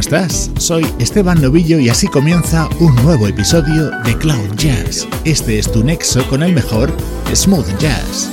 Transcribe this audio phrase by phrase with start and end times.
[0.00, 0.50] ¿Cómo estás?
[0.56, 5.06] Soy Esteban Novillo y así comienza un nuevo episodio de Cloud Jazz.
[5.24, 6.90] Este es tu nexo con el mejor
[7.34, 8.30] smooth jazz.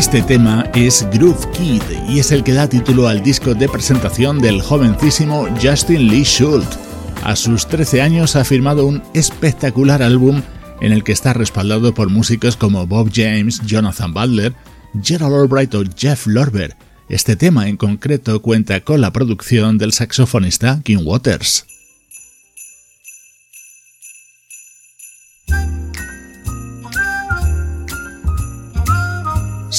[0.00, 4.38] Este tema es Groove Kid y es el que da título al disco de presentación
[4.38, 6.78] del jovencísimo Justin Lee Schultz.
[7.22, 10.40] A sus 13 años ha firmado un espectacular álbum
[10.80, 14.54] en el que está respaldado por músicos como Bob James, Jonathan Butler,
[15.02, 16.74] Gerald Albright o Jeff Lorber.
[17.10, 21.66] Este tema en concreto cuenta con la producción del saxofonista King Waters.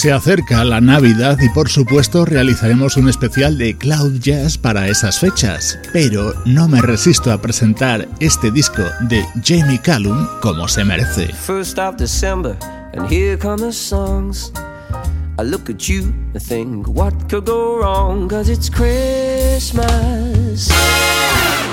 [0.02, 5.20] Se acerca la Navidad y por supuesto realizaremos un especial de Cloud Jazz para esas
[5.20, 11.28] fechas, pero no me resisto a presentar este disco de Jamie Callum como se merece.
[11.28, 12.58] First of December
[12.96, 14.52] and here come the songs.
[15.38, 20.68] I look at you and think what could go wrong cause it's Christmas.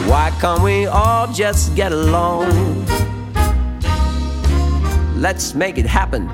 [0.06, 2.84] Why can't we all just get along?
[5.18, 6.30] Let's make it happen.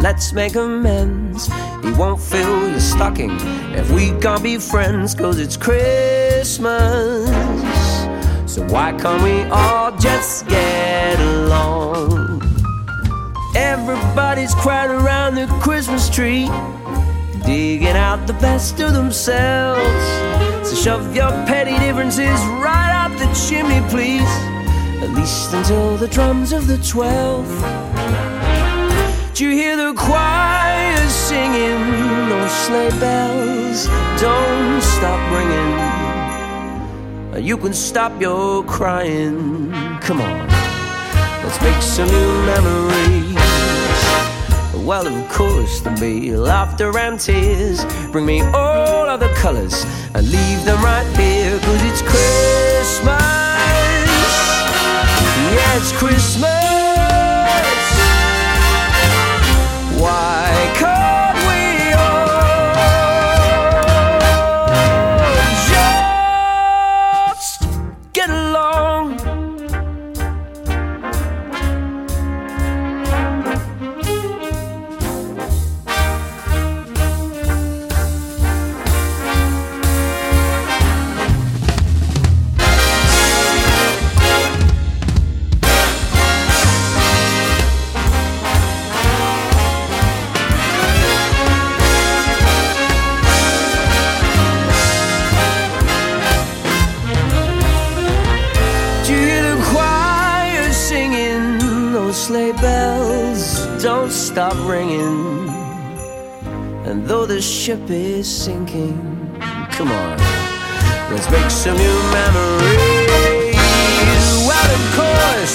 [0.00, 1.48] Let's make amends.
[1.82, 3.30] He won't fill your stocking
[3.74, 7.28] if we can't be friends, cause it's Christmas.
[8.50, 12.40] So why can't we all just get along?
[13.54, 16.48] Everybody's crowded around the Christmas tree,
[17.44, 20.66] digging out the best of themselves.
[20.66, 24.22] So shove your petty differences right up the chimney, please.
[25.02, 27.91] At least until the drums of the twelfth.
[29.34, 32.28] Do you hear the choir singing?
[32.28, 33.86] Those sleigh bells
[34.20, 35.72] don't stop ringing.
[37.42, 39.72] You can stop your crying.
[40.02, 40.48] Come on,
[41.42, 43.34] let's make some new memories.
[44.86, 47.86] Well, of course, there'll be laughter and tears.
[48.12, 53.22] Bring me all of the colors and leave them right here, cause it's Christmas.
[55.54, 56.61] Yeah, it's Christmas.
[104.72, 105.48] Ringing.
[106.88, 108.96] And though the ship is sinking,
[109.76, 110.16] come on,
[111.10, 113.56] let's make some new memories.
[114.48, 115.54] Well, of course,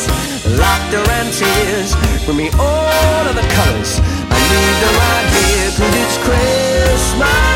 [0.61, 1.89] laughter and tears
[2.25, 3.91] bring me all of the colors.
[4.35, 7.46] I need them right here, cause it's Christmas.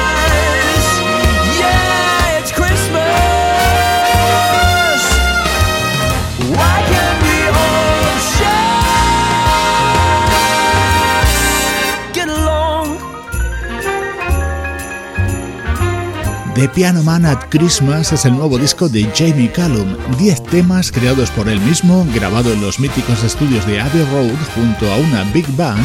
[16.61, 21.31] The Piano Man at Christmas es el nuevo disco de Jamie Callum, 10 temas creados
[21.31, 25.47] por él mismo, grabado en los míticos estudios de Abbey Road junto a una Big
[25.57, 25.81] Band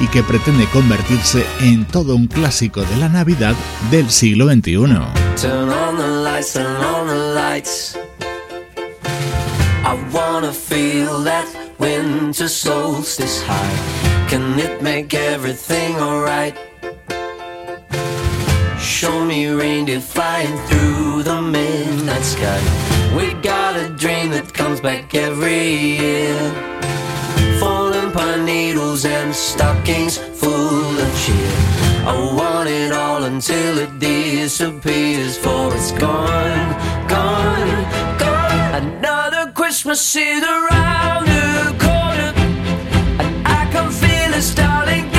[0.00, 3.54] y que pretende convertirse en todo un clásico de la Navidad
[3.92, 4.74] del siglo XXI.
[5.40, 5.70] Turn
[18.96, 22.58] Show me reindeer flying through the midnight sky.
[23.14, 25.68] We got a dream that comes back every
[26.00, 26.34] year.
[27.60, 31.52] Falling pine needles and stockings full of cheer.
[32.08, 36.72] I want it all until it disappears, for it's gone,
[37.06, 38.82] gone, gone.
[38.82, 42.32] Another Christmas is around the corner,
[43.20, 45.15] and I can feel it starting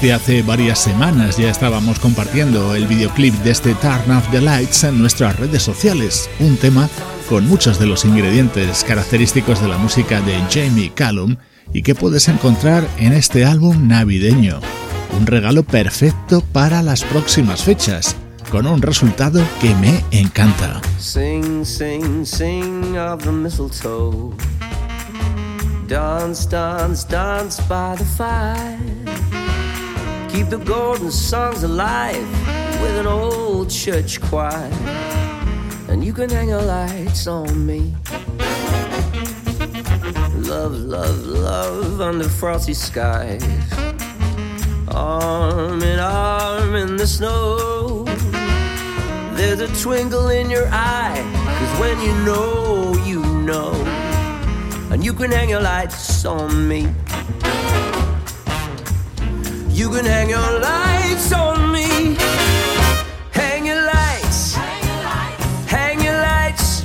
[0.00, 4.84] Desde hace varias semanas ya estábamos compartiendo el videoclip de este Turn Off the Lights
[4.84, 6.88] en nuestras redes sociales, un tema
[7.28, 11.34] con muchos de los ingredientes característicos de la música de Jamie Callum
[11.72, 14.60] y que puedes encontrar en este álbum navideño.
[15.18, 18.14] Un regalo perfecto para las próximas fechas,
[18.52, 20.80] con un resultado que me encanta.
[21.00, 24.32] Sing, sing, sing of the mistletoe.
[25.88, 28.97] Dance, dance, dance by the fire.
[30.30, 32.28] Keep the golden songs alive
[32.82, 34.70] with an old church choir.
[35.88, 37.94] And you can hang your lights on me.
[40.34, 43.42] Love, love, love under frosty skies.
[44.88, 48.04] Arm in arm in the snow.
[49.34, 51.22] There's a twinkle in your eye.
[51.58, 53.72] Cause when you know, you know.
[54.90, 56.88] And you can hang your lights on me.
[59.78, 62.16] You can hang your lights on me.
[63.30, 64.56] Hang your lights.
[64.56, 66.82] Hang your lights.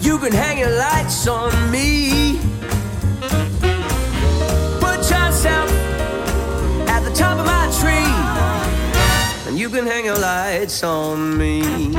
[0.00, 2.40] You can hang your lights on me.
[4.80, 5.70] Put yourself
[6.88, 8.14] at the top of my tree.
[9.46, 11.92] And you can hang your lights on me.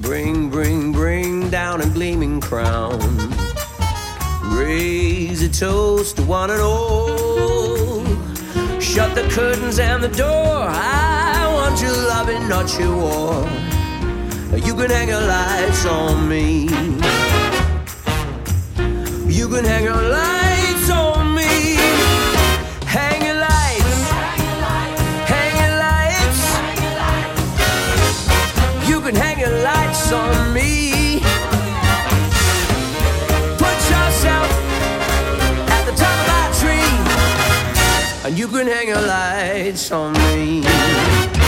[0.00, 3.01] Bring, bring, bring down a gleaming crown.
[4.64, 8.04] A toast to one and all.
[8.80, 10.66] Shut the curtains and the door.
[10.68, 13.44] I want your loving, not your war.
[14.56, 16.68] You can hang your lights on me.
[19.26, 21.76] You can hang your lights on me.
[22.86, 24.10] Hang your lights.
[25.32, 26.40] Hang your lights.
[28.88, 30.51] You can hang your lights on me.
[38.24, 41.41] And you can hang your lights on me.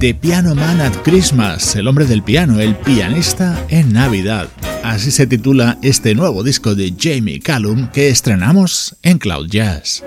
[0.00, 4.48] The Piano Man at Christmas, el hombre del piano, el pianista en Navidad.
[4.82, 10.02] Así se titula este nuevo disco de Jamie Callum que estrenamos en Cloud Jazz.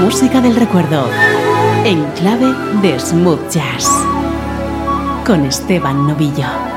[0.00, 1.10] Música del recuerdo,
[1.84, 3.88] en clave de smooth jazz,
[5.26, 6.69] con Esteban Novillo.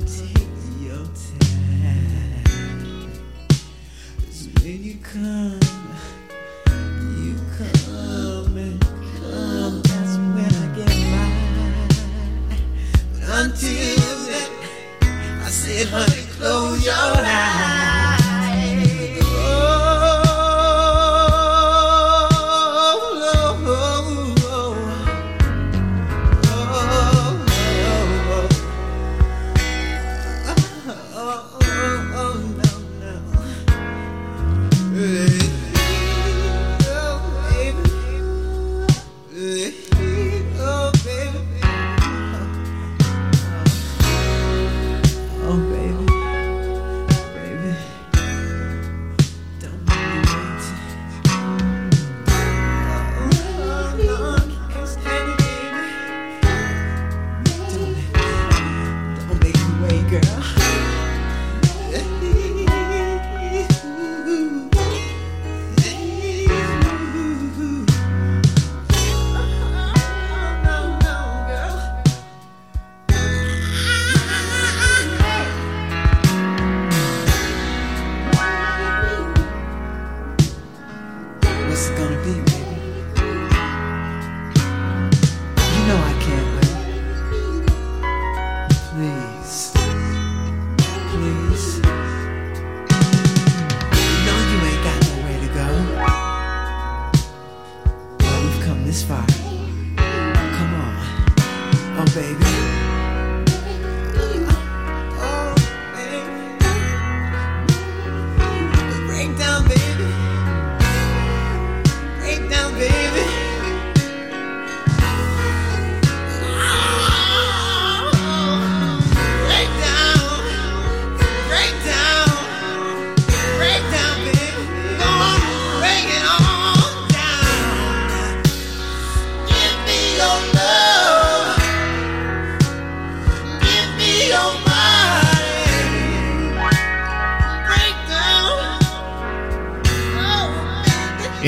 [0.00, 0.39] beauty.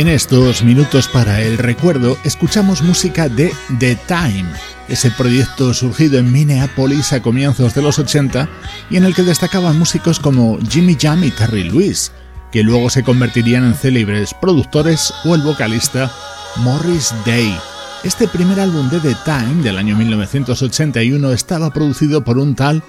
[0.03, 4.51] En estos minutos para el recuerdo escuchamos música de The Time,
[4.89, 8.49] ese proyecto surgido en Minneapolis a comienzos de los 80
[8.91, 12.11] y en el que destacaban músicos como Jimmy Jam y Terry Lewis.
[12.51, 16.11] que luego se convertirían en célebres productores o el vocalista
[16.57, 17.57] Morris Day.
[18.03, 22.83] Este primer álbum de The Time del año 1981 estaba producido por un tal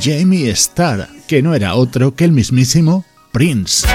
[0.00, 3.86] Jamie Starr, que no era otro que el mismísimo Prince.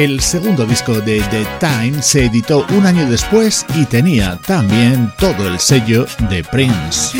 [0.00, 5.46] El segundo disco de The Time se editó un año después y tenía también todo
[5.46, 7.18] el sello de Prince.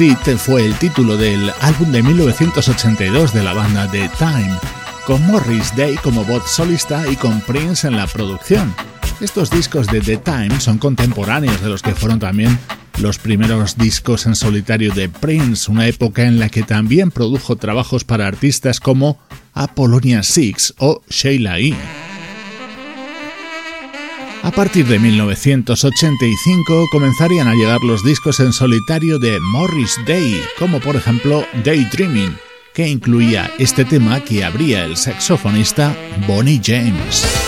[0.00, 4.58] It fue el título del álbum de 1982 de la banda The Time,
[5.06, 8.74] con Morris Day como voz solista y con Prince en la producción.
[9.20, 12.58] Estos discos de The Time son contemporáneos de los que fueron también
[12.98, 18.02] los primeros discos en solitario de Prince, una época en la que también produjo trabajos
[18.02, 19.20] para artistas como
[19.52, 21.74] Apollonia Six o Sheila E.
[24.56, 30.94] Partir de 1985 comenzarían a llegar los discos en solitario de Morris Day, como por
[30.94, 32.36] ejemplo Daydreaming,
[32.72, 35.96] que incluía este tema que abría el saxofonista
[36.28, 37.43] Bonnie James.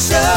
[0.00, 0.29] So.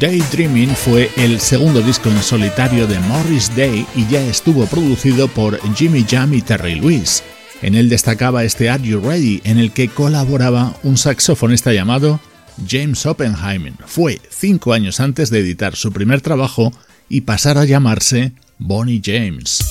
[0.00, 5.60] Daydreaming fue el segundo disco en solitario de Morris Day y ya estuvo producido por
[5.74, 7.22] Jimmy Jam y Terry Lewis.
[7.62, 12.20] En él destacaba este Are You Ready, en el que colaboraba un saxofonista llamado
[12.68, 13.74] James Oppenheimer.
[13.86, 16.72] Fue cinco años antes de editar su primer trabajo
[17.08, 19.64] y pasar a llamarse Bonnie James.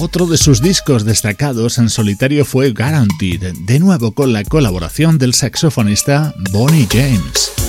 [0.00, 5.34] Otro de sus discos destacados en solitario fue Guaranteed, de nuevo con la colaboración del
[5.34, 7.67] saxofonista Bonnie James.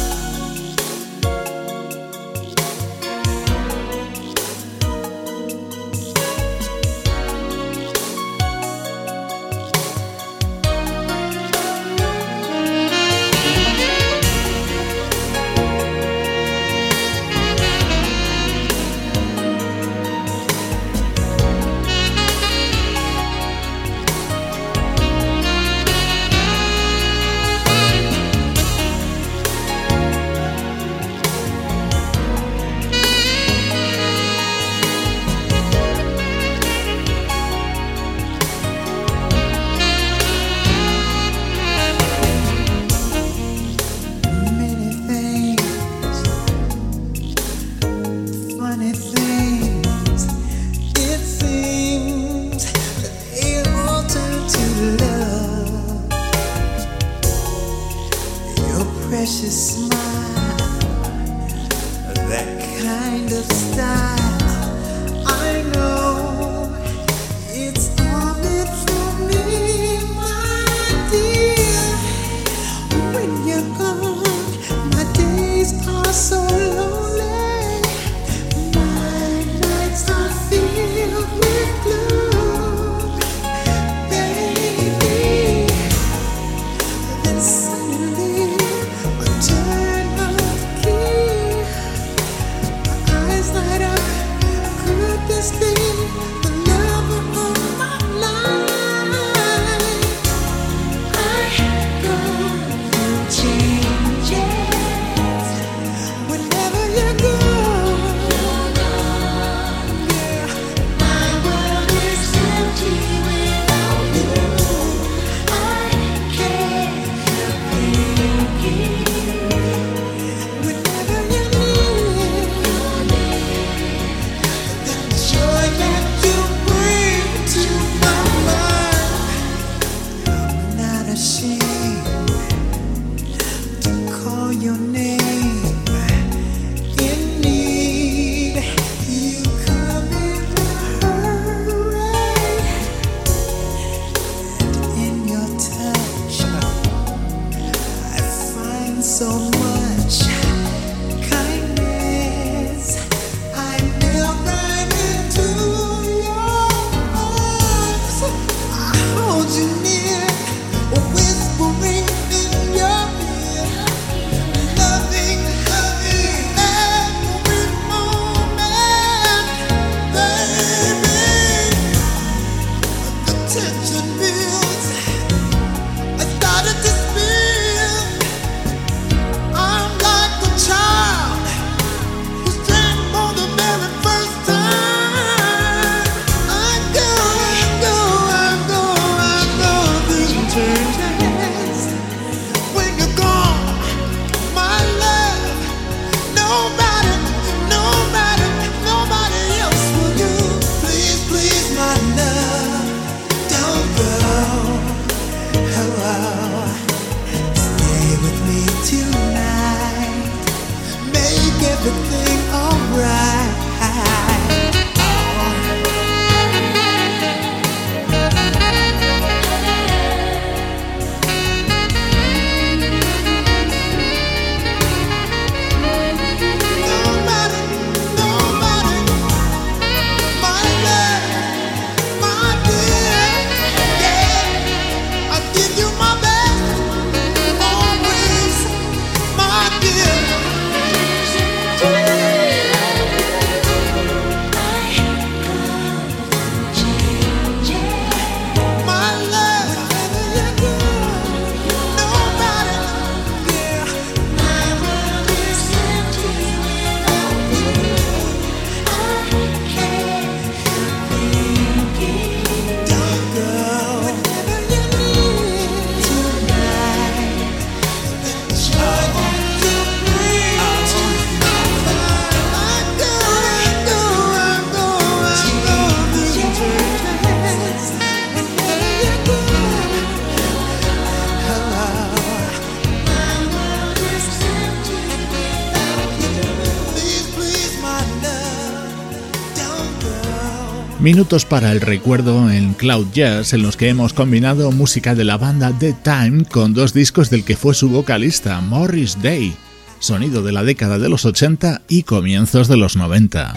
[291.10, 295.40] Minutos para el recuerdo en Cloud Jazz en los que hemos combinado música de la
[295.40, 299.56] banda The Time con dos discos del que fue su vocalista, Morris Day,
[299.98, 303.56] sonido de la década de los 80 y comienzos de los 90.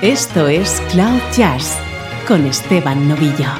[0.00, 1.76] Esto es Cloud Jazz
[2.26, 3.50] con Esteban Novillo.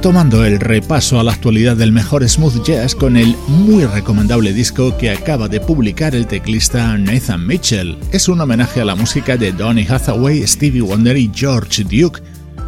[0.00, 4.96] Retomando el repaso a la actualidad del mejor smooth jazz con el muy recomendable disco
[4.96, 7.98] que acaba de publicar el teclista Nathan Mitchell.
[8.10, 12.22] Es un homenaje a la música de Donny Hathaway, Stevie Wonder y George Duke.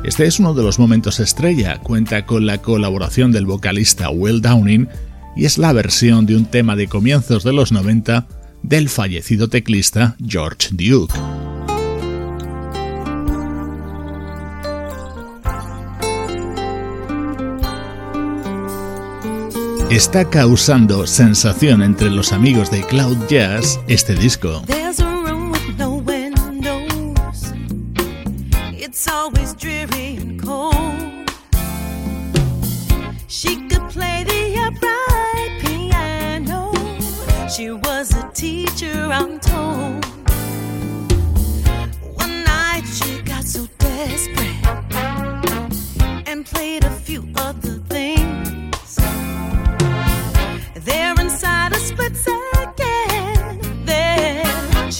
[0.04, 4.86] Este es uno de los momentos estrella, cuenta con la colaboración del vocalista Will Downing
[5.34, 8.26] y es la versión de un tema de comienzos de los 90
[8.62, 11.14] del fallecido teclista George Duke.
[19.96, 24.62] Está causando sensación entre los amigos de Cloud Jazz este disco.
[46.44, 47.81] Played a few other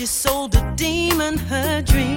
[0.03, 2.12] she sold a demon her dreams,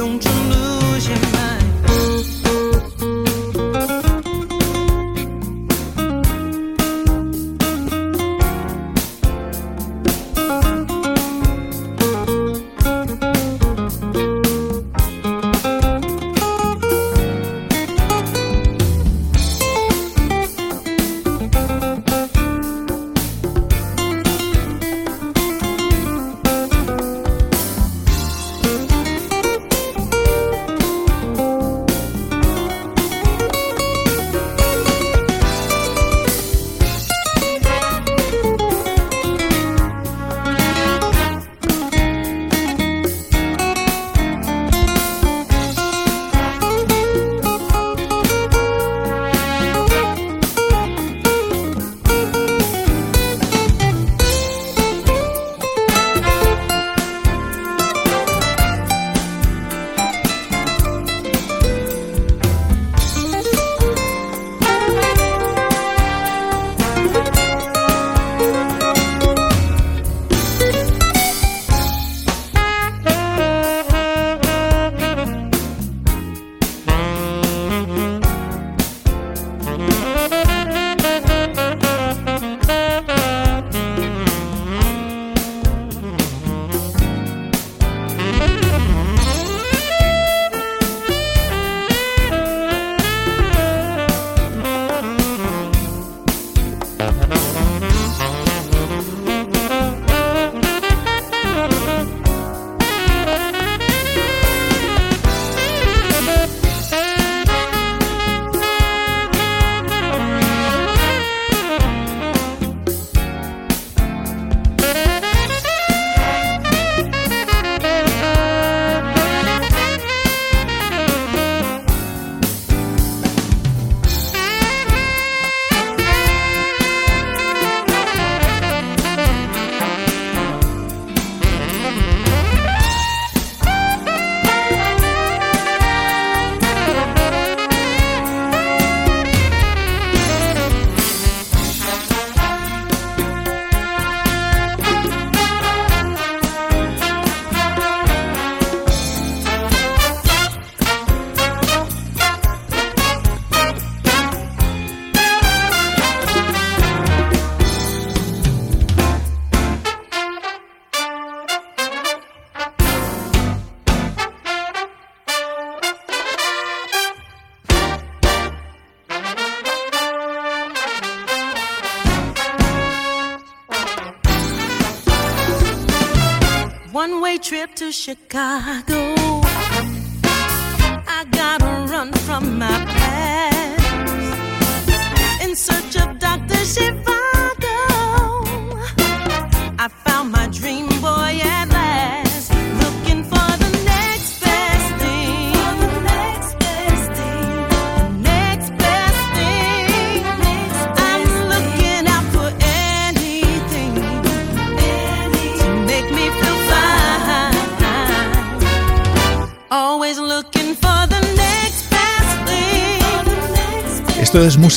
[0.00, 1.39] don't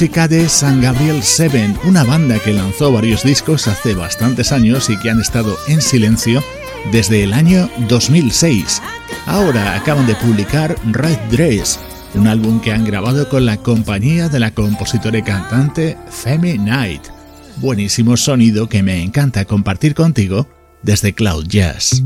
[0.04, 4.98] música de San Gabriel 7, una banda que lanzó varios discos hace bastantes años y
[4.98, 6.44] que han estado en silencio
[6.92, 8.82] desde el año 2006.
[9.28, 11.80] Ahora acaban de publicar Red Dress,
[12.16, 17.04] un álbum que han grabado con la compañía de la compositora y cantante Femi Knight.
[17.62, 20.50] Buenísimo sonido que me encanta compartir contigo
[20.82, 22.04] desde Cloud Jazz.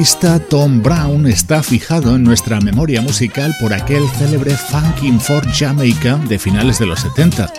[0.00, 6.16] artista Tom Brown está fijado en nuestra memoria musical por aquel célebre Funkin' for Jamaica
[6.26, 7.52] de finales de los 70.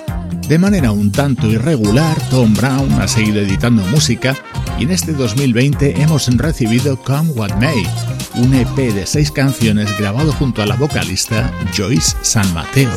[0.47, 4.35] De manera un tanto irregular, Tom Brown ha seguido editando música
[4.79, 7.83] y en este 2020 hemos recibido Come What May,
[8.33, 12.89] un EP de seis canciones grabado junto a la vocalista Joyce San Mateo.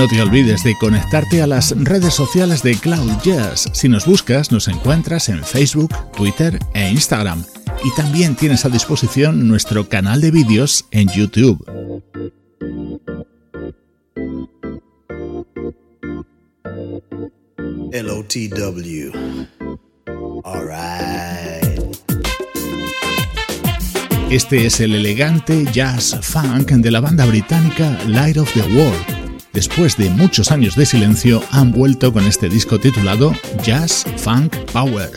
[0.00, 3.68] No te olvides de conectarte a las redes sociales de Cloud Jazz.
[3.74, 7.44] Si nos buscas, nos encuentras en Facebook, Twitter e Instagram.
[7.84, 11.62] Y también tienes a disposición nuestro canal de vídeos en YouTube.
[17.92, 19.12] LOTW.
[24.30, 29.19] Este es el elegante jazz funk de la banda británica Light of the World
[29.52, 35.10] después de muchos años de silencio, han vuelto con este disco titulado Jazz Funk Power.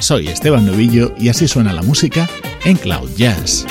[0.00, 2.28] Soy Esteban Novillo y así suena la música
[2.64, 3.66] en Cloud Jazz.